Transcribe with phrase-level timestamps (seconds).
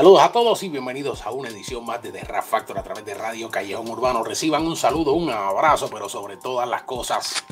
[0.00, 3.04] Saludos a todos y bienvenidos a una edición más de The Rap Factor a través
[3.04, 4.24] de Radio Callejón Urbano.
[4.24, 7.44] Reciban un saludo, un abrazo, pero sobre todas las cosas,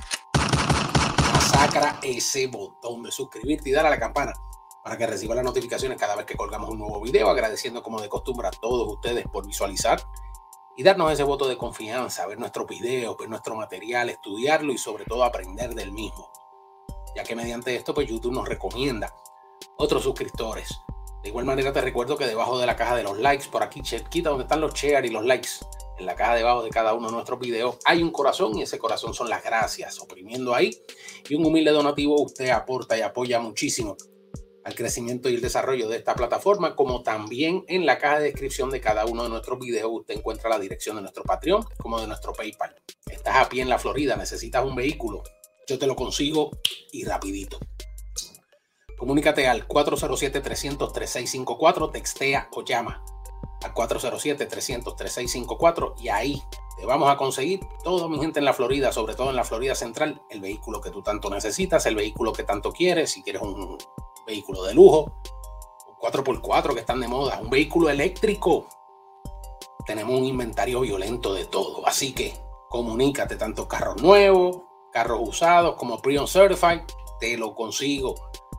[1.35, 4.33] masacra ese botón de suscribirte y dar a la campana
[4.83, 7.29] para que reciban las notificaciones cada vez que colgamos un nuevo video.
[7.29, 10.01] Agradeciendo como de costumbre a todos ustedes por visualizar
[10.75, 15.05] y darnos ese voto de confianza, ver nuestros videos, ver nuestro material, estudiarlo y sobre
[15.05, 16.31] todo aprender del mismo.
[17.15, 19.15] Ya que mediante esto, pues YouTube nos recomienda
[19.77, 20.81] otros suscriptores
[21.29, 23.83] de igual manera te recuerdo que debajo de la caja de los likes, por aquí
[24.11, 25.51] quita donde están los share y los likes,
[25.99, 28.79] en la caja debajo de cada uno de nuestros videos hay un corazón y ese
[28.79, 30.01] corazón son las gracias.
[30.01, 30.71] Oprimiendo ahí
[31.29, 33.99] y un humilde donativo usted aporta y apoya muchísimo
[34.65, 38.71] al crecimiento y el desarrollo de esta plataforma, como también en la caja de descripción
[38.71, 42.07] de cada uno de nuestros videos usted encuentra la dirección de nuestro Patreon como de
[42.07, 42.75] nuestro PayPal.
[43.07, 45.23] Estás a pie en la Florida, necesitas un vehículo,
[45.67, 46.53] yo te lo consigo
[46.91, 47.59] y rapidito.
[48.99, 53.05] Comunícate al 407-300-3654, textea o llama
[53.63, 56.43] al 407-300-3654 y ahí
[56.77, 59.77] te vamos a conseguir, toda mi gente en la Florida, sobre todo en la Florida
[59.77, 63.79] Central, el vehículo que tú tanto necesitas, el vehículo que tanto quieres, si quieres un
[64.27, 65.13] vehículo de lujo,
[65.89, 68.67] un 4x4 que están de moda, un vehículo eléctrico.
[69.87, 72.37] Tenemos un inventario violento de todo, así que
[72.69, 74.59] comunícate tanto carros nuevos,
[74.93, 76.83] carros usados como pre Certified,
[77.19, 78.15] te lo consigo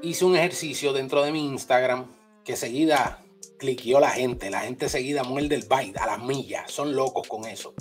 [0.00, 2.06] hice un ejercicio dentro de mi Instagram
[2.42, 3.19] que seguida
[3.60, 4.50] cliqueó la gente.
[4.50, 6.72] La gente seguida muerde el byte a las millas.
[6.72, 7.74] Son locos con eso.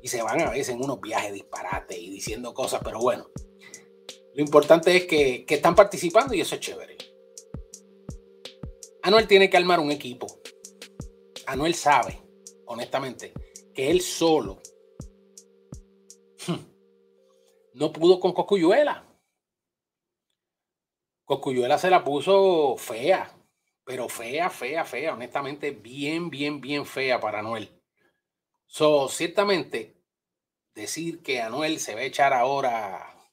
[0.00, 3.28] Y se van a veces en unos viajes disparates y diciendo cosas, pero bueno.
[4.34, 6.96] Lo importante es que, que están participando y eso es chévere.
[9.02, 10.26] Anuel tiene que armar un equipo.
[11.46, 12.22] Anuel sabe,
[12.66, 13.32] honestamente,
[13.74, 14.60] que él solo
[17.74, 19.04] no pudo con Cocuyuela.
[21.24, 23.37] Cocuyuela se la puso fea
[23.88, 27.70] pero fea, fea, fea, honestamente, bien, bien, bien fea para Anuel.
[28.66, 29.96] So, ciertamente,
[30.74, 33.32] decir que Anuel se va a echar ahora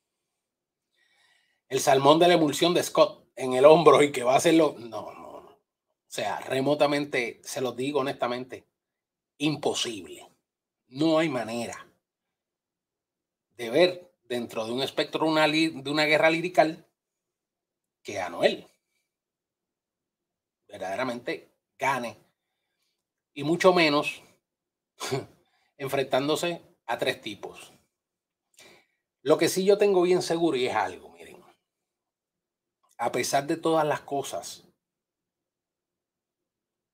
[1.68, 4.78] el salmón de la emulsión de Scott en el hombro y que va a hacerlo,
[4.80, 5.50] no, no, no.
[5.50, 5.60] O
[6.08, 8.66] sea, remotamente, se los digo honestamente,
[9.40, 10.26] imposible.
[10.88, 11.86] No hay manera
[13.58, 16.88] de ver dentro de un espectro una, de una guerra lirical
[18.02, 18.70] que Anuel
[20.76, 21.50] verdaderamente
[21.80, 22.18] gane.
[23.34, 24.22] Y mucho menos
[25.78, 27.72] enfrentándose a tres tipos.
[29.22, 31.42] Lo que sí yo tengo bien seguro y es algo, miren.
[32.98, 34.64] A pesar de todas las cosas,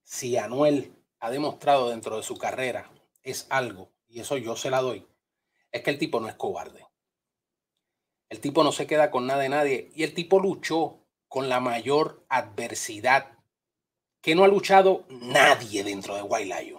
[0.04, 2.92] si Anuel ha demostrado dentro de su carrera
[3.24, 5.08] es algo, y eso yo se la doy,
[5.72, 6.88] es que el tipo no es cobarde.
[8.30, 11.60] El tipo no se queda con nada de nadie y el tipo luchó con la
[11.60, 13.41] mayor adversidad
[14.22, 16.78] que no ha luchado nadie dentro de White.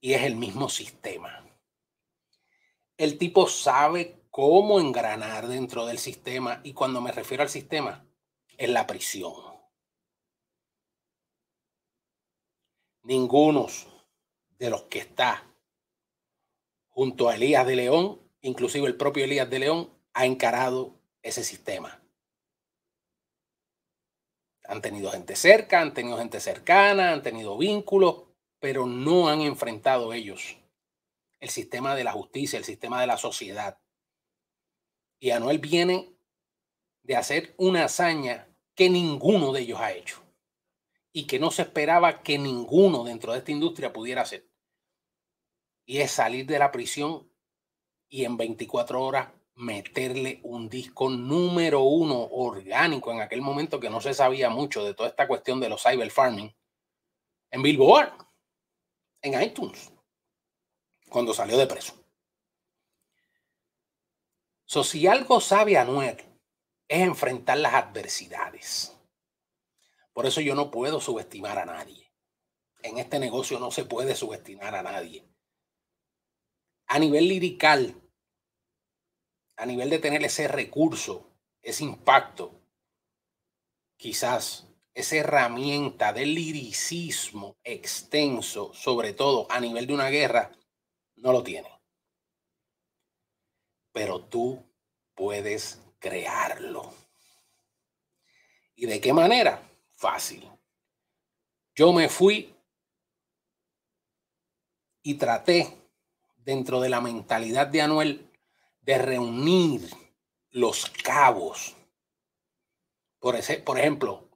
[0.00, 1.46] Y es el mismo sistema.
[2.96, 8.04] El tipo sabe cómo engranar dentro del sistema y cuando me refiero al sistema,
[8.56, 9.32] es la prisión.
[13.02, 13.66] Ninguno
[14.58, 15.46] de los que está
[16.88, 21.99] junto a Elías de León, inclusive el propio Elías de León, ha encarado ese sistema.
[24.70, 28.22] Han tenido gente cerca, han tenido gente cercana, han tenido vínculos,
[28.60, 30.58] pero no han enfrentado ellos
[31.40, 33.80] el sistema de la justicia, el sistema de la sociedad.
[35.18, 36.14] Y Anuel viene
[37.02, 38.46] de hacer una hazaña
[38.76, 40.22] que ninguno de ellos ha hecho
[41.12, 44.48] y que no se esperaba que ninguno dentro de esta industria pudiera hacer.
[45.84, 47.28] Y es salir de la prisión
[48.08, 54.00] y en 24 horas meterle un disco número uno orgánico en aquel momento que no
[54.00, 56.54] se sabía mucho de toda esta cuestión de los cyber farming
[57.50, 58.12] en Billboard,
[59.22, 59.92] en iTunes,
[61.08, 61.94] cuando salió de preso.
[64.64, 66.16] So, si algo sabe Anuel
[66.88, 68.96] es enfrentar las adversidades.
[70.12, 72.12] Por eso yo no puedo subestimar a nadie.
[72.82, 75.28] En este negocio no se puede subestimar a nadie.
[76.86, 77.99] A nivel lirical,
[79.60, 81.26] a nivel de tener ese recurso,
[81.60, 82.50] ese impacto,
[83.98, 90.50] quizás esa herramienta del liricismo extenso, sobre todo a nivel de una guerra,
[91.16, 91.68] no lo tiene.
[93.92, 94.64] Pero tú
[95.14, 96.94] puedes crearlo.
[98.74, 99.62] ¿Y de qué manera?
[99.90, 100.50] Fácil.
[101.74, 102.54] Yo me fui
[105.02, 105.76] y traté
[106.38, 108.29] dentro de la mentalidad de Anuel
[108.80, 109.88] de reunir
[110.50, 111.76] los cabos.
[113.18, 114.28] Por, ese, por ejemplo,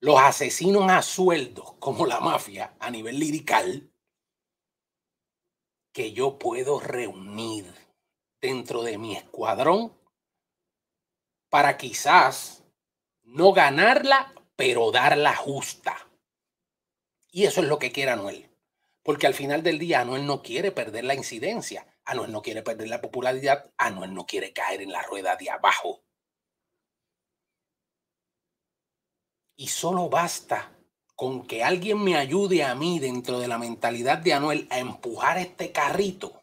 [0.00, 3.92] los asesinos a sueldo, como la mafia, a nivel lirical,
[5.92, 7.72] que yo puedo reunir
[8.40, 9.92] dentro de mi escuadrón
[11.48, 12.64] para quizás
[13.22, 16.08] no ganarla, pero darla justa.
[17.30, 18.50] Y eso es lo que quiere Anuel.
[19.02, 21.86] Porque al final del día Anuel no quiere perder la incidencia.
[22.04, 26.02] Anuel no quiere perder la popularidad, Anuel no quiere caer en la rueda de abajo.
[29.56, 30.76] Y solo basta
[31.14, 35.38] con que alguien me ayude a mí dentro de la mentalidad de Anuel a empujar
[35.38, 36.42] este carrito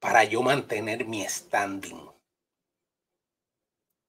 [0.00, 2.10] para yo mantener mi standing.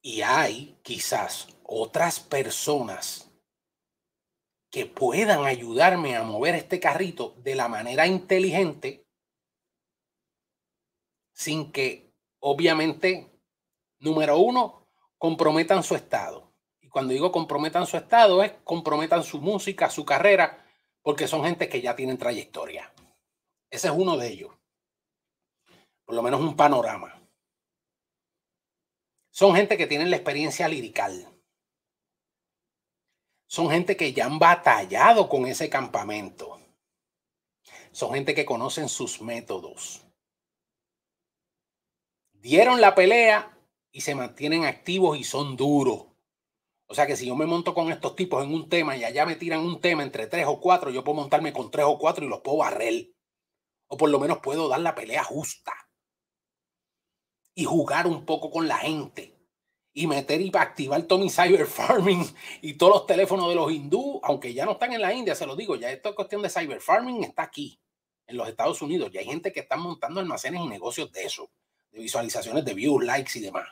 [0.02, 3.31] Y hay quizás otras personas
[4.72, 9.06] que puedan ayudarme a mover este carrito de la manera inteligente
[11.34, 13.30] sin que, obviamente,
[14.00, 14.88] número uno,
[15.18, 16.54] comprometan su estado.
[16.80, 20.66] Y cuando digo comprometan su estado es comprometan su música, su carrera,
[21.02, 22.94] porque son gente que ya tienen trayectoria.
[23.70, 24.52] Ese es uno de ellos.
[26.06, 27.22] Por lo menos un panorama.
[29.32, 31.31] Son gente que tienen la experiencia lirical
[33.52, 36.58] son gente que ya han batallado con ese campamento.
[37.92, 40.08] Son gente que conocen sus métodos.
[42.32, 43.60] Dieron la pelea
[43.92, 46.06] y se mantienen activos y son duros.
[46.88, 49.26] O sea que si yo me monto con estos tipos en un tema y allá
[49.26, 52.24] me tiran un tema entre tres o cuatro, yo puedo montarme con tres o cuatro
[52.24, 53.12] y los puedo barrer.
[53.88, 55.74] O por lo menos puedo dar la pelea justa.
[57.54, 59.31] Y jugar un poco con la gente
[59.94, 62.26] y meter y activar Tommy Cyber Farming
[62.62, 65.46] y todos los teléfonos de los hindú, aunque ya no están en la India, se
[65.46, 67.80] los digo, ya esta cuestión de Cyber Farming está aquí,
[68.32, 69.12] en los Estados Unidos.
[69.12, 71.52] Ya hay gente que está montando almacenes y negocios de eso,
[71.92, 73.68] de visualizaciones de views, likes y demás.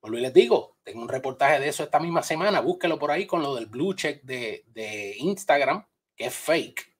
[0.00, 3.26] Vuelvo y les digo, tengo un reportaje de eso esta misma semana, búsquelo por ahí
[3.26, 6.94] con lo del blue check de, de Instagram, que es fake.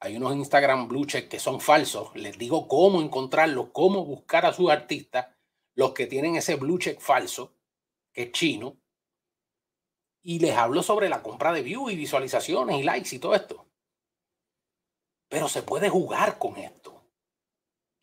[0.00, 2.14] Hay unos Instagram blue check que son falsos.
[2.14, 5.26] Les digo cómo encontrarlos, cómo buscar a sus artistas
[5.78, 7.54] los que tienen ese blue check falso,
[8.12, 8.80] que es chino,
[10.22, 13.64] y les hablo sobre la compra de views y visualizaciones y likes y todo esto.
[15.28, 17.00] Pero se puede jugar con esto.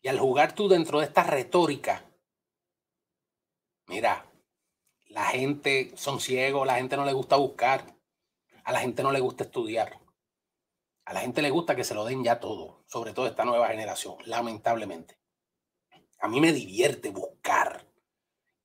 [0.00, 2.10] Y al jugar tú dentro de esta retórica,
[3.88, 4.24] mira,
[5.08, 7.94] la gente son ciegos, la gente no le gusta buscar,
[8.64, 10.00] a la gente no le gusta estudiar.
[11.04, 13.68] A la gente le gusta que se lo den ya todo, sobre todo esta nueva
[13.68, 15.15] generación, lamentablemente.
[16.18, 17.86] A mí me divierte buscar,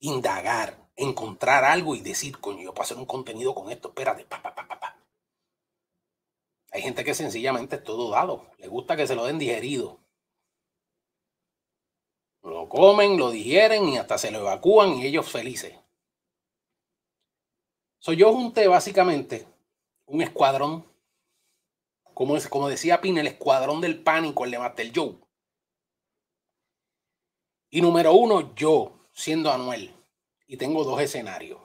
[0.00, 4.42] indagar, encontrar algo y decir, coño, yo puedo hacer un contenido con esto, espérate, pa,
[4.42, 4.98] pa, pa, pa,
[6.72, 10.00] Hay gente que sencillamente es todo dado, le gusta que se lo den digerido.
[12.42, 15.78] Lo comen, lo digieren y hasta se lo evacúan y ellos felices.
[17.98, 19.46] Soy yo junté básicamente
[20.06, 20.84] un escuadrón,
[22.14, 25.16] como, como decía Pina, el escuadrón del pánico, el de Master Joe.
[27.74, 29.96] Y número uno, yo, siendo Anuel,
[30.46, 31.58] y tengo dos escenarios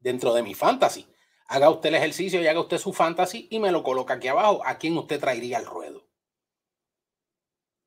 [0.00, 1.06] dentro de mi fantasy.
[1.46, 4.66] Haga usted el ejercicio y haga usted su fantasy y me lo coloca aquí abajo.
[4.66, 6.08] ¿A quién usted traería al ruedo?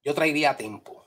[0.04, 1.06] Yo traería a Tempo.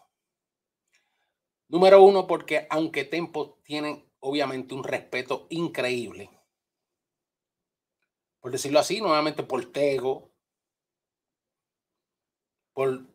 [1.68, 6.28] Número uno, porque aunque Tempo tiene obviamente un respeto increíble,
[8.40, 10.34] por decirlo así, nuevamente por Tego,
[12.74, 13.11] por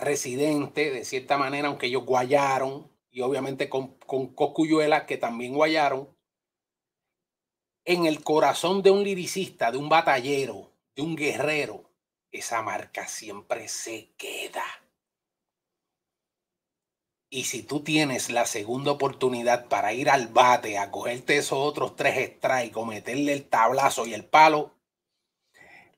[0.00, 6.08] Residente, de cierta manera, aunque ellos guayaron, y obviamente con, con Coscuyuela, que también guayaron,
[7.84, 11.90] en el corazón de un liricista, de un batallero, de un guerrero,
[12.30, 14.64] esa marca siempre se queda.
[17.28, 21.94] Y si tú tienes la segunda oportunidad para ir al bate, a cogerte esos otros
[21.94, 24.74] tres strikes o meterle el tablazo y el palo,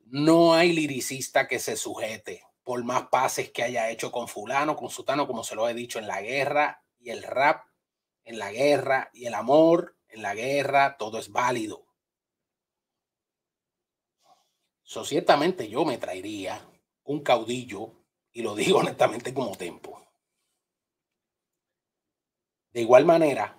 [0.06, 4.90] no hay liricista que se sujete por más pases que haya hecho con fulano, con
[4.90, 7.66] sutano, como se lo he dicho en la guerra y el rap,
[8.24, 11.86] en la guerra y el amor, en la guerra, todo es válido.
[14.82, 16.68] So, ciertamente yo me traería
[17.04, 17.92] un caudillo,
[18.32, 20.02] y lo digo honestamente como tempo.
[22.72, 23.54] De igual manera,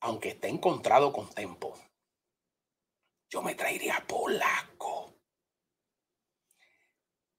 [0.00, 1.74] aunque esté encontrado con Tempo,
[3.28, 5.15] yo me traería polaco.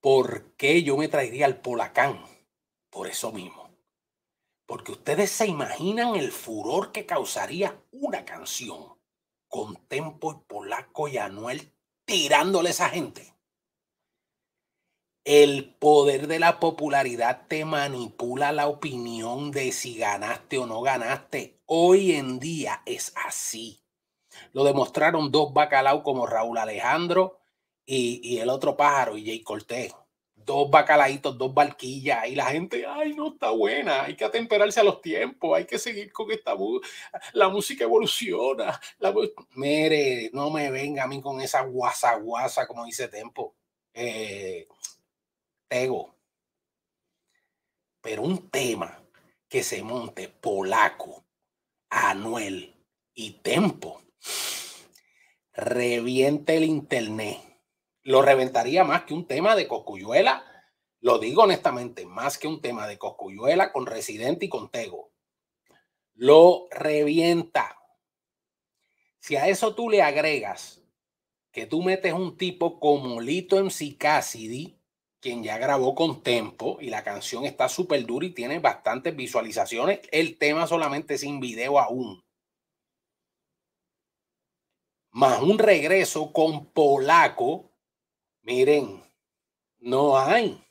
[0.10, 2.24] ¿Por qué yo me traería al polacán?
[2.90, 3.70] Por eso mismo.
[4.66, 8.98] Porque ustedes se imaginan el furor que causaría una canción
[9.50, 11.74] con Tempo y Polaco y Anuel
[12.06, 13.36] tirándole a esa gente.
[15.26, 21.60] El poder de la popularidad te manipula la opinión de si ganaste o no ganaste.
[21.66, 23.84] Hoy en día es así.
[24.54, 27.42] Lo demostraron dos bacalaos como Raúl Alejandro
[27.88, 29.96] y, el otro pájaro y Jay Cortés.
[30.36, 34.84] Dos bacalaitos, dos barquillas y la gente, ay, no está buena, hay que atemperarse a
[34.84, 36.56] los tiempos, hay que seguir con esta
[37.34, 38.80] la música evoluciona.
[39.00, 39.14] La,
[39.56, 43.56] mire, no me venga a mí con esa guasa guasa, como dice Tempo.
[43.94, 44.68] Eh,
[45.70, 46.16] ego.
[48.02, 49.04] Pero un tema
[49.50, 51.26] que se monte polaco,
[51.90, 52.74] Anuel
[53.14, 54.02] y Tempo,
[55.54, 57.48] reviente el internet.
[58.08, 60.46] Lo reventaría más que un tema de Cocuyuela.
[61.02, 65.12] Lo digo honestamente, más que un tema de Cocuyuela con Residente y con Tego.
[66.14, 67.78] Lo revienta.
[69.20, 70.82] Si a eso tú le agregas
[71.52, 74.80] que tú metes un tipo como Lito MC Cassidy,
[75.20, 80.00] quien ya grabó con Tempo y la canción está súper dura y tiene bastantes visualizaciones.
[80.14, 82.24] El tema solamente sin video aún.
[85.12, 87.74] Más un regreso con polaco.
[88.48, 89.04] Miren,
[89.80, 90.64] no hay.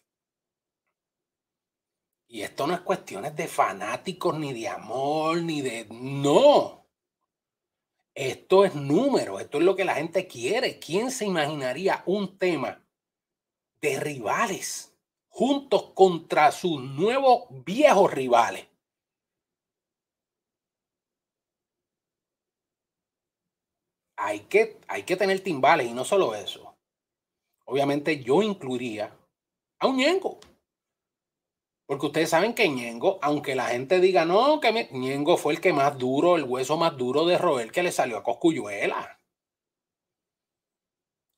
[2.28, 5.87] Y esto no es cuestiones de fanáticos, ni de amor, ni de...
[5.90, 6.87] No.
[8.14, 10.78] Esto es número, esto es lo que la gente quiere.
[10.78, 12.83] ¿Quién se imaginaría un tema
[13.80, 14.97] de rivales,
[15.28, 18.66] juntos contra sus nuevos viejos rivales.
[24.16, 26.75] Hay que, hay que tener timbales y no solo eso.
[27.67, 29.15] Obviamente yo incluiría
[29.79, 30.39] a un Ñengo.
[31.87, 35.73] Porque ustedes saben que Ñengo, aunque la gente diga, no, que Ñengo fue el que
[35.73, 39.21] más duro, el hueso más duro de roer que le salió a Coscuyuela.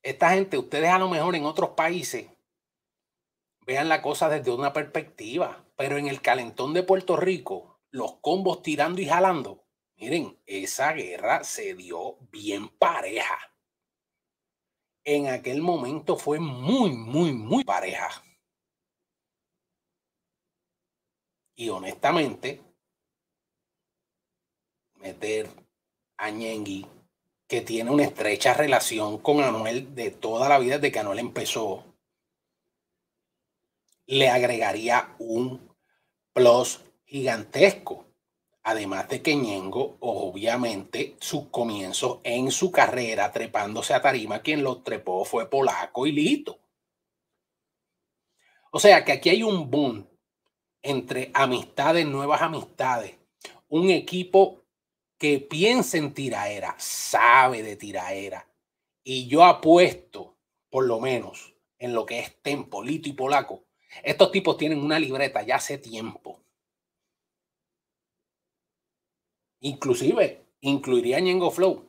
[0.02, 2.30] Esta gente, ustedes a lo mejor en otros países
[3.66, 8.62] vean la cosa desde una perspectiva, pero en el calentón de Puerto Rico, los combos
[8.62, 9.66] tirando y jalando,
[9.96, 13.47] miren, esa guerra se dio bien pareja.
[15.10, 18.22] En aquel momento fue muy, muy, muy pareja.
[21.54, 22.60] Y honestamente,
[24.96, 25.48] meter
[26.18, 26.86] a Ñengui,
[27.46, 31.86] que tiene una estrecha relación con Anuel de toda la vida desde que Anuel empezó,
[34.04, 35.74] le agregaría un
[36.34, 38.04] plus gigantesco.
[38.68, 44.82] Además de que Ñengo, obviamente, sus comienzos en su carrera trepándose a tarima, quien lo
[44.82, 46.58] trepó fue Polaco y Lito.
[48.70, 50.06] O sea que aquí hay un boom
[50.82, 53.16] entre amistades, nuevas amistades.
[53.68, 54.66] Un equipo
[55.16, 58.46] que piensa en tiraera, sabe de tiraera.
[59.02, 60.36] Y yo apuesto,
[60.68, 63.64] por lo menos, en lo que es Tempolito y Polaco,
[64.02, 66.42] estos tipos tienen una libreta ya hace tiempo.
[69.60, 71.84] Inclusive, incluiría Ñengo Flow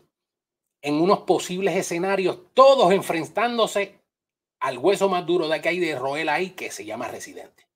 [0.82, 4.00] en unos posibles escenarios, todos enfrentándose
[4.60, 7.68] al hueso más duro de que hay de Roel ahí, que se llama Residente.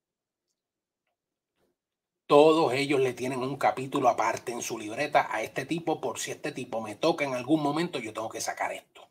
[2.25, 6.31] Todos ellos le tienen un capítulo aparte en su libreta a este tipo, por si
[6.31, 9.07] este tipo me toca en algún momento, yo tengo que sacar esto.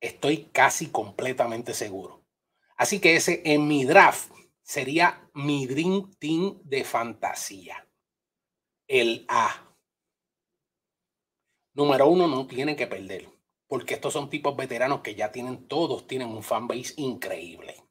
[0.00, 2.22] Estoy casi completamente seguro.
[2.76, 4.30] Así que ese en mi draft
[4.62, 7.87] sería mi Dream Team de fantasía.
[8.88, 9.68] El A.
[11.74, 13.28] Número uno, no tienen que perder,
[13.66, 17.84] porque estos son tipos veteranos que ya tienen, todos tienen un fanbase increíble.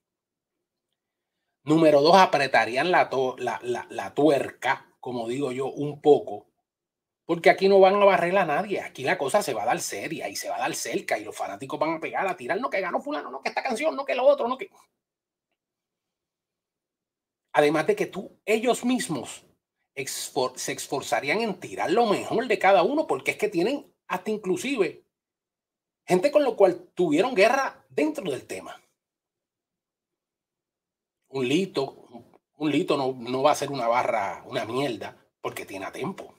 [1.64, 6.48] Número dos, apretarían la, la, tuerca, como digo yo, un poco,
[7.26, 8.82] porque aquí no van a barrer a nadie.
[8.82, 11.24] Aquí la cosa se va a dar seria y se va a dar cerca y
[11.24, 13.96] los fanáticos van a pegar, a tirar, no que ganó fulano, no que esta canción,
[13.96, 14.72] no que lo otro, no que...
[17.54, 19.47] Además de que tú, ellos mismos
[20.06, 25.04] se esforzarían en tirar lo mejor de cada uno, porque es que tienen hasta inclusive
[26.06, 28.82] gente con lo cual tuvieron guerra dentro del tema
[31.30, 32.08] un lito,
[32.58, 36.34] un lito no, no va a ser una barra, una mierda, porque tiene a tiempo.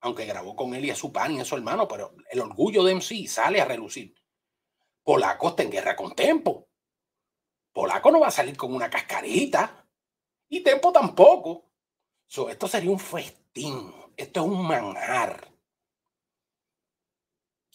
[0.00, 2.84] Aunque grabó con él y a su pan y a su hermano, pero el orgullo
[2.84, 4.14] de MC sale a relucir.
[5.02, 6.68] Polaco está en guerra con Tempo.
[7.72, 9.86] Polaco no va a salir con una cascarita.
[10.48, 11.67] Y Tempo tampoco.
[12.28, 13.92] Esto sería un festín.
[14.16, 15.48] Esto es un manjar.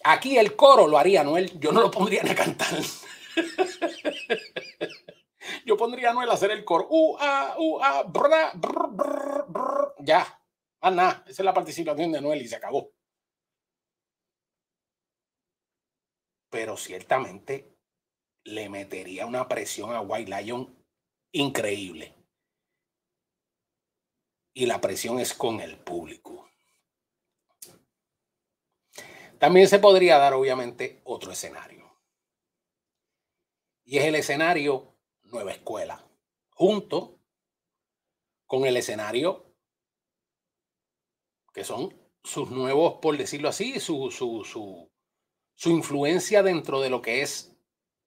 [0.03, 1.60] Aquí el coro lo haría Noel.
[1.60, 2.77] Yo no lo pondría a cantar.
[5.65, 6.88] Yo pondría a Noel a hacer el coro.
[6.89, 8.03] Uh, ah, ah,
[10.00, 10.41] Ya,
[10.81, 11.24] más nada.
[11.27, 12.91] Esa es la participación de Noel y se acabó.
[16.50, 17.75] Pero ciertamente
[18.43, 20.77] le metería una presión a White Lion
[21.31, 22.22] increíble.
[24.53, 26.50] Y la presión es con el público.
[29.39, 31.91] También se podría dar, obviamente, otro escenario.
[33.83, 36.07] Y es el escenario nueva escuela,
[36.51, 37.19] junto
[38.45, 39.53] con el escenario
[41.53, 41.93] que son
[42.24, 47.52] sus nuevos, por decirlo así, su, su, su, influencia dentro de lo que es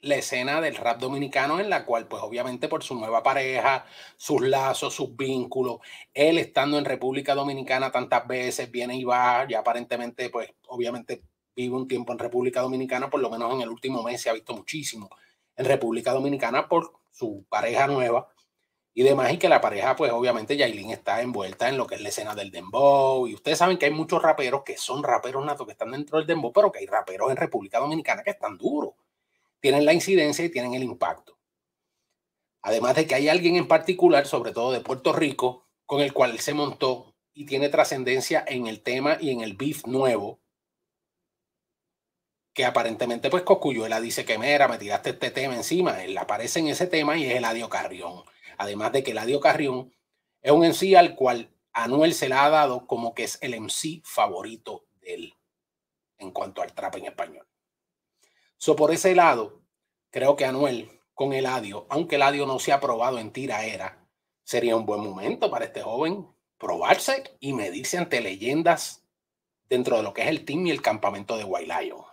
[0.01, 3.87] la escena del rap dominicano, en la cual, pues obviamente por su nueva pareja,
[4.17, 5.79] sus lazos, sus vínculos,
[6.15, 11.23] él estando en República Dominicana tantas veces, viene y va, ya aparentemente, pues obviamente
[11.55, 14.35] vive un tiempo en República Dominicana, por lo menos en el último mes se ha
[14.35, 15.11] visto muchísimo
[15.57, 18.29] en República Dominicana por su pareja nueva
[18.93, 22.01] y demás, y que la pareja, pues obviamente Yailin está envuelta en lo que es
[22.01, 25.67] la escena del dembow, y ustedes saben que hay muchos raperos que son raperos natos
[25.67, 28.95] que están dentro del dembow, pero que hay raperos en República Dominicana que están duros,
[29.61, 31.39] tienen la incidencia y tienen el impacto.
[32.63, 36.39] Además de que hay alguien en particular, sobre todo de Puerto Rico, con el cual
[36.41, 40.41] se montó y tiene trascendencia en el tema y en el beef nuevo,
[42.53, 46.69] que aparentemente pues Cocuyuela dice que mera, me tiraste este tema encima, él aparece en
[46.69, 48.25] ese tema y es Eladio Carrión.
[48.57, 49.93] Además de que Eladio Carrión
[50.41, 54.01] es un MC al cual Anuel se le ha dado como que es el MC
[54.03, 55.35] favorito de él
[56.19, 57.47] en cuanto al trap en español.
[58.59, 59.63] So, por ese lado,
[60.11, 64.07] creo que Anuel con Eladio, aunque Eladio no se ha probado en tiraera,
[64.45, 66.27] sería un buen momento para este joven
[66.59, 69.05] probarse y medirse ante leyendas
[69.69, 72.05] dentro de lo que es el team y el campamento de Lion.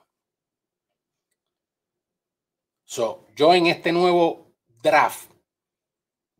[2.84, 4.52] So, yo en este nuevo
[4.82, 5.32] draft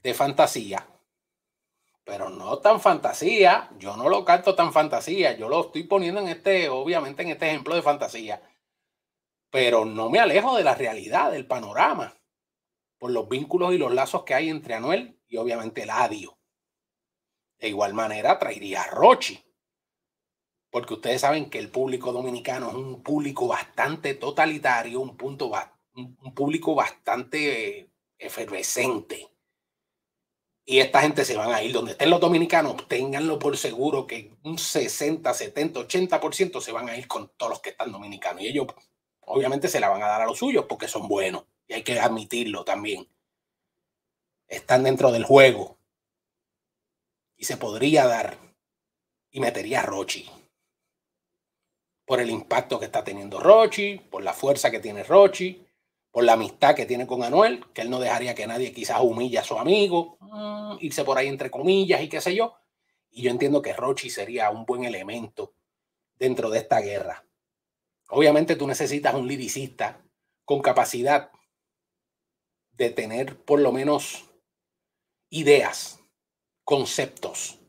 [0.02, 0.88] de fantasía,
[2.04, 6.28] pero no tan fantasía, yo no lo canto tan fantasía, yo lo estoy poniendo en
[6.28, 8.42] este, obviamente en este ejemplo de fantasía,
[9.54, 12.20] pero no me alejo de la realidad, del panorama,
[12.98, 16.40] por los vínculos y los lazos que hay entre Anuel y obviamente Ladio.
[17.60, 19.40] De igual manera traería a Rochi,
[20.72, 25.52] porque ustedes saben que el público dominicano es un público bastante totalitario, un punto
[25.94, 29.30] un, público bastante efervescente.
[30.66, 34.36] Y esta gente se van a ir donde estén los dominicanos, ténganlo por seguro que
[34.46, 38.42] un 60, 70, 80% se van a ir con todos los que están dominicanos.
[38.42, 38.66] Y ellos
[39.26, 41.46] obviamente se la van a dar a los suyos porque son buenos.
[41.68, 43.08] Y hay que admitirlo también.
[44.48, 45.78] Están dentro del juego.
[47.36, 48.38] Y se podría dar.
[49.32, 50.30] Y metería a Rochi.
[52.06, 55.66] Por el impacto que está teniendo Rochi, por la fuerza que tiene Rochi
[56.14, 59.40] por la amistad que tiene con Anuel, que él no dejaría que nadie quizás humille
[59.40, 62.54] a su amigo, mm, irse por ahí entre comillas y qué sé yo.
[63.10, 65.56] Y yo entiendo que Rochi sería un buen elemento
[66.20, 67.26] dentro de esta guerra.
[68.16, 70.00] Obviamente tú necesitas un liricista
[70.46, 71.32] con capacidad
[72.74, 74.30] de tener por lo menos
[75.32, 76.00] ideas,
[76.64, 77.60] conceptos,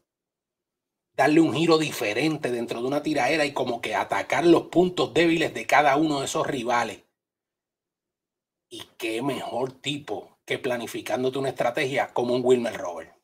[1.16, 5.54] darle un giro diferente dentro de una tiraera y como que atacar los puntos débiles
[5.54, 7.02] de cada uno de esos rivales
[8.68, 13.16] y qué mejor tipo que planificándote una estrategia como un Wilmer Robert.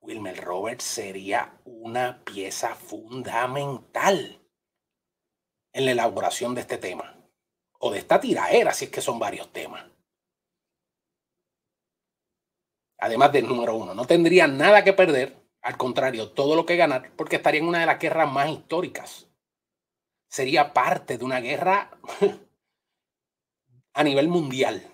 [0.00, 4.38] Wilmer Robert sería una pieza fundamental
[5.72, 7.16] en la elaboración de este tema
[7.78, 9.82] o de esta tiraera, si es que son varios temas.
[12.98, 17.12] Además del número uno, no tendría nada que perder, al contrario, todo lo que ganar,
[17.16, 19.28] porque estaría en una de las guerras más históricas
[20.28, 21.98] sería parte de una guerra
[23.94, 24.91] a nivel mundial.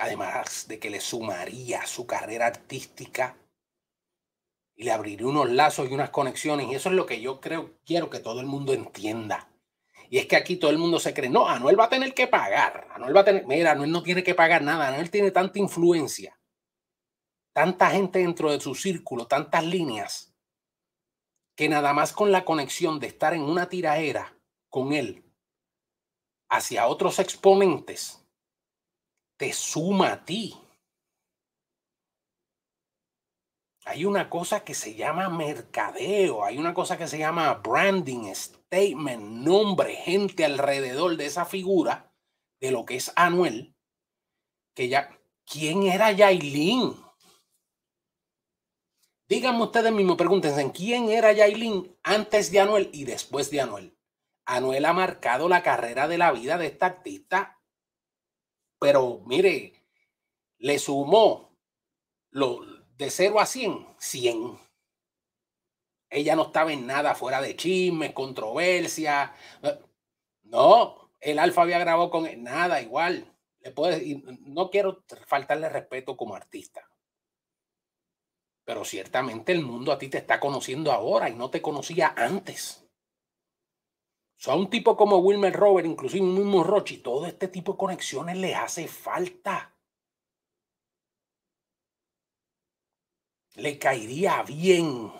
[0.00, 3.36] Además de que le sumaría su carrera artística
[4.74, 6.68] y le abriría unos lazos y unas conexiones.
[6.68, 9.48] Y eso es lo que yo creo, quiero que todo el mundo entienda.
[10.08, 12.26] Y es que aquí todo el mundo se cree, no, Anuel va a tener que
[12.26, 12.88] pagar.
[12.92, 14.88] Anuel va a tener, mira, Anuel no tiene que pagar nada.
[14.88, 16.40] Anuel tiene tanta influencia,
[17.52, 20.34] tanta gente dentro de su círculo, tantas líneas,
[21.54, 24.34] que nada más con la conexión de estar en una tiraera
[24.70, 25.24] con él
[26.48, 28.19] hacia otros exponentes,
[29.40, 30.54] te suma a ti.
[33.86, 39.22] Hay una cosa que se llama mercadeo, hay una cosa que se llama branding, statement,
[39.22, 42.12] nombre, gente alrededor de esa figura,
[42.60, 43.74] de lo que es Anuel,
[44.74, 46.94] que ya, ¿quién era Yailin?
[49.26, 53.96] Díganme ustedes mismos, pregúntense, ¿quién era Yailin antes de Anuel y después de Anuel?
[54.44, 57.59] Anuel ha marcado la carrera de la vida de esta artista
[58.80, 59.74] pero mire,
[60.58, 61.56] le sumó
[62.30, 62.60] lo,
[62.96, 64.58] de 0 a 100, 100.
[66.08, 69.34] Ella no estaba en nada fuera de chismes, controversia.
[70.42, 73.32] No, el Alfa había grabado con él, nada, igual.
[73.60, 76.88] Le puede, no quiero faltarle respeto como artista.
[78.64, 82.79] Pero ciertamente el mundo a ti te está conociendo ahora y no te conocía antes.
[84.46, 88.38] A un tipo como Wilmer Robert, inclusive un mismo Rochi, todo este tipo de conexiones
[88.38, 89.76] le hace falta.
[93.54, 95.12] Le caería bien.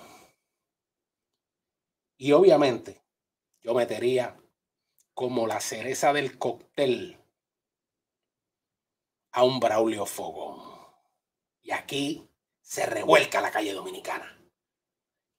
[2.16, 3.02] Y obviamente,
[3.61, 4.40] yo metería
[5.12, 7.18] como la cereza del cóctel
[9.33, 10.62] a un Braulio Fogón.
[11.61, 12.26] Y aquí
[12.62, 14.39] se revuelca la calle dominicana.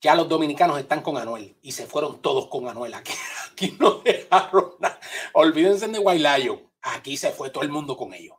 [0.01, 2.95] Ya los dominicanos están con Anuel y se fueron todos con Anuel.
[2.95, 4.99] Aquí, no dejaron nada.
[5.33, 6.71] Olvídense de Guaylayo.
[6.81, 8.35] Aquí se fue todo el mundo con ellos.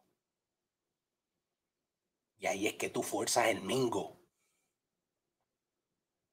[2.39, 4.21] Y ahí es que tú fuerzas el mingo.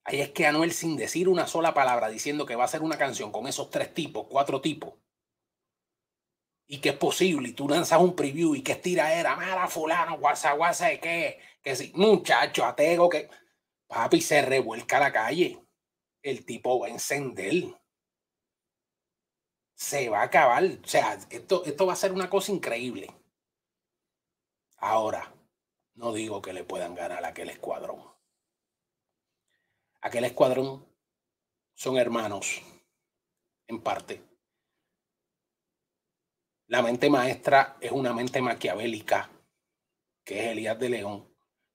[0.03, 2.97] Ahí es que Anuel, sin decir una sola palabra, diciendo que va a hacer una
[2.97, 4.95] canción con esos tres tipos, cuatro tipos,
[6.65, 10.17] y que es posible, y tú lanzas un preview y que es era mala fulano,
[10.17, 13.29] guasa, guasa, de qué, que si, muchacho, atego, que
[13.89, 15.59] Papi, se revuelca la calle.
[16.21, 17.75] El tipo va a encender.
[19.73, 20.63] Se va a acabar.
[20.63, 23.11] O sea, esto, esto va a ser una cosa increíble.
[24.77, 25.33] Ahora,
[25.95, 27.99] no digo que le puedan ganar a aquel escuadrón.
[30.01, 30.87] Aquel escuadrón
[31.73, 32.61] son hermanos,
[33.67, 34.21] en parte.
[36.67, 39.31] La mente maestra es una mente maquiavélica,
[40.23, 41.28] que es Elías de León,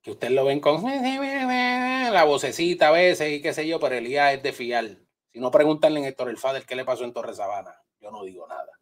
[0.05, 0.83] que usted lo ven con
[2.13, 4.85] la vocecita a veces y qué sé yo, pero Elías es de fiar.
[5.33, 7.75] Si no, pregúntale en Héctor El Fader qué le pasó en Torre Sabana.
[7.99, 8.79] Yo no digo nada.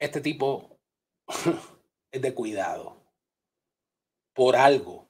[0.00, 0.80] Este tipo
[2.10, 3.00] es de cuidado.
[4.32, 5.08] Por algo.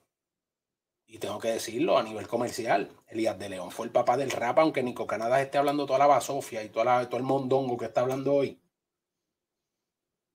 [1.06, 2.94] Y tengo que decirlo a nivel comercial.
[3.06, 6.06] Elías de León fue el papá del rap, aunque Nico Canadá esté hablando toda la
[6.06, 8.60] basofia y toda todo el mondongo que está hablando hoy.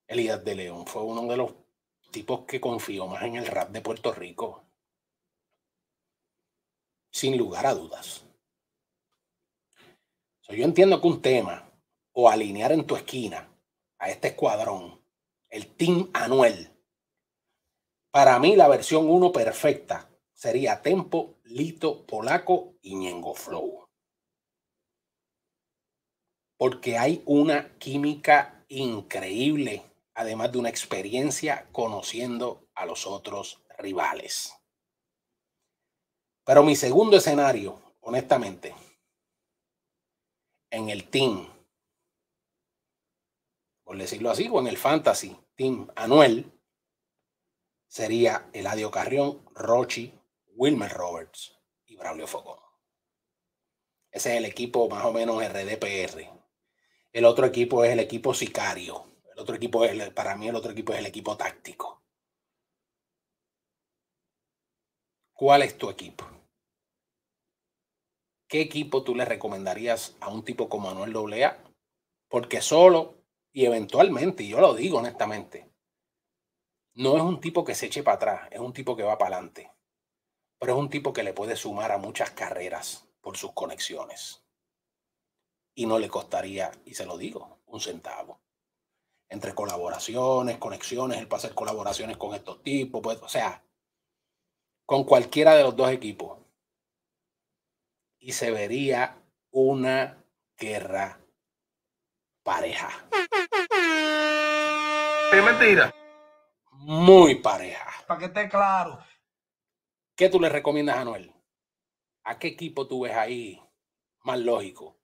[0.08, 1.59] Elías de León fue uno de los
[2.10, 4.64] tipos que confío más en el rap de Puerto Rico.
[7.10, 8.24] Sin lugar a dudas.
[10.48, 11.72] yo entiendo que un tema
[12.12, 13.48] o alinear en tu esquina
[13.98, 15.00] a este escuadrón,
[15.48, 16.70] el Team Anuel,
[18.10, 23.86] para mí la versión 1 perfecta sería Tempo, Lito, Polaco y Ñengo Flow.
[26.56, 29.89] Porque hay una química increíble
[30.20, 34.52] además de una experiencia conociendo a los otros rivales.
[36.44, 38.74] Pero mi segundo escenario, honestamente,
[40.68, 41.48] en el team,
[43.82, 46.52] por decirlo así, o en el fantasy team anuel,
[47.86, 50.12] sería Eladio Carrión, Rochi,
[50.48, 52.60] Wilmer Roberts y Braulio Fogón.
[54.10, 56.30] Ese es el equipo más o menos RDPR.
[57.10, 59.09] El otro equipo es el equipo Sicario
[59.40, 62.02] otro equipo es, para mí el otro equipo es el equipo táctico.
[65.32, 66.26] ¿Cuál es tu equipo?
[68.46, 71.56] ¿Qué equipo tú le recomendarías a un tipo como Manuel AA?
[72.28, 75.72] Porque solo y eventualmente, y yo lo digo honestamente,
[76.94, 79.36] no es un tipo que se eche para atrás, es un tipo que va para
[79.36, 79.70] adelante.
[80.58, 84.44] Pero es un tipo que le puede sumar a muchas carreras por sus conexiones.
[85.74, 88.40] Y no le costaría, y se lo digo, un centavo
[89.30, 93.64] entre colaboraciones, conexiones, él puede hacer colaboraciones con estos tipos, pues, o sea,
[94.84, 96.38] con cualquiera de los dos equipos.
[98.18, 100.22] Y se vería una
[100.58, 101.20] guerra
[102.42, 102.90] pareja.
[105.32, 105.94] Es mentira.
[106.72, 107.88] Muy pareja.
[108.08, 108.98] Para que esté claro.
[110.16, 111.32] ¿Qué tú le recomiendas a Noel?
[112.24, 113.62] ¿A qué equipo tú ves ahí
[114.24, 114.98] más lógico?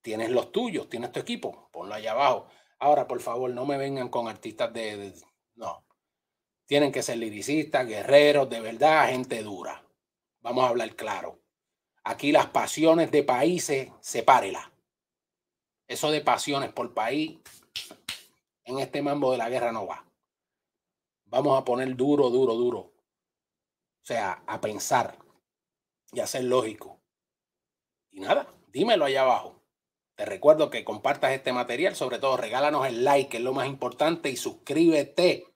[0.00, 2.46] Tienes los tuyos, tienes tu equipo, ponlo allá abajo.
[2.82, 5.14] Ahora, por favor, no me vengan con artistas de,
[5.54, 5.84] no.
[6.66, 9.84] Tienen que ser liricistas, guerreros, de verdad, gente dura.
[10.40, 11.38] Vamos a hablar claro.
[12.02, 14.72] Aquí las pasiones de países, sepárela.
[15.86, 17.38] Eso de pasiones por país,
[18.64, 20.04] en este mambo de la guerra no va.
[21.26, 22.78] Vamos a poner duro, duro, duro.
[22.80, 25.16] O sea, a pensar
[26.10, 26.98] y a ser lógico.
[28.10, 29.61] Y nada, dímelo allá abajo.
[30.22, 33.66] Te recuerdo que compartas este material, sobre todo regálanos el like, que es lo más
[33.66, 35.48] importante, y suscríbete.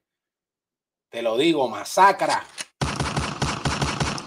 [1.08, 2.44] Te lo digo, masacra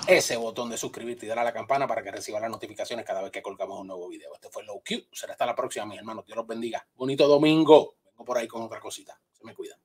[0.07, 3.21] ese botón de suscribirte y darle a la campana para que reciba las notificaciones cada
[3.21, 4.33] vez que colgamos un nuevo video.
[4.33, 5.09] Este fue Low Q.
[5.11, 6.25] Será hasta la próxima, mis hermanos.
[6.25, 6.87] Dios los bendiga.
[6.95, 7.97] Bonito domingo.
[8.05, 9.19] Vengo por ahí con otra cosita.
[9.33, 9.77] Se me cuida.